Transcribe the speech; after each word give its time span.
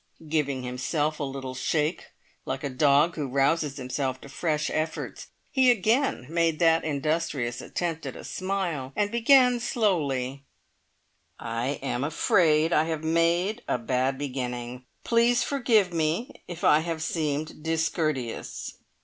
Giving 0.27 0.63
himself 0.63 1.19
a 1.19 1.23
little 1.23 1.53
shake, 1.53 2.07
like 2.43 2.63
a 2.63 2.71
dog 2.71 3.15
who 3.15 3.27
rouses 3.27 3.77
himself 3.77 4.19
to 4.21 4.29
fresh 4.29 4.71
efforts, 4.71 5.27
he 5.51 5.69
again 5.69 6.25
made 6.27 6.57
that 6.57 6.83
industrious 6.83 7.61
attempt 7.61 8.07
at 8.07 8.15
a 8.15 8.23
smile, 8.23 8.93
and 8.95 9.11
began 9.11 9.59
slowly: 9.59 10.43
"I 11.39 11.77
am 11.83 12.03
afraid 12.03 12.73
I 12.73 12.85
have 12.85 13.03
made 13.03 13.61
a 13.67 13.77
bad 13.77 14.17
beginning! 14.17 14.85
Please 15.03 15.43
forgive 15.43 15.93
me 15.93 16.31
if 16.47 16.63
I 16.63 16.79
have 16.79 17.03
seemed 17.03 17.61
discourteous. 17.61 18.77